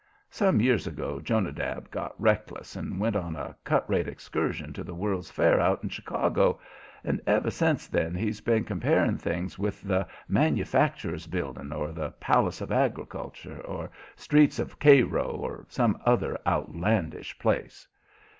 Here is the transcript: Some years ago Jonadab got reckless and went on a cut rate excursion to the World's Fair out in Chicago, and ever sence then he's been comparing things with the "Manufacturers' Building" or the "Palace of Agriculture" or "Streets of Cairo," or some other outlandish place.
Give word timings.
Some 0.31 0.59
years 0.59 0.87
ago 0.87 1.19
Jonadab 1.19 1.91
got 1.91 2.19
reckless 2.19 2.75
and 2.75 2.99
went 2.99 3.15
on 3.15 3.35
a 3.35 3.55
cut 3.63 3.87
rate 3.87 4.07
excursion 4.07 4.73
to 4.73 4.83
the 4.83 4.95
World's 4.95 5.29
Fair 5.29 5.59
out 5.59 5.83
in 5.83 5.89
Chicago, 5.89 6.59
and 7.03 7.21
ever 7.27 7.51
sence 7.51 7.85
then 7.85 8.15
he's 8.15 8.41
been 8.41 8.63
comparing 8.63 9.19
things 9.19 9.59
with 9.59 9.83
the 9.83 10.07
"Manufacturers' 10.27 11.27
Building" 11.27 11.71
or 11.71 11.91
the 11.91 12.09
"Palace 12.19 12.61
of 12.61 12.71
Agriculture" 12.71 13.61
or 13.61 13.91
"Streets 14.15 14.57
of 14.57 14.79
Cairo," 14.79 15.35
or 15.35 15.67
some 15.69 15.95
other 16.03 16.39
outlandish 16.47 17.37
place. 17.37 17.87